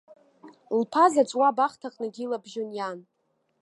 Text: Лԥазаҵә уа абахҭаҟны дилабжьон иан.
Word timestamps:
Лԥазаҵә 0.79 1.33
уа 1.39 1.47
абахҭаҟны 1.49 2.07
дилабжьон 2.13 2.69
иан. 2.77 2.99